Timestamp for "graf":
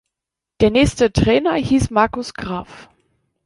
2.33-2.89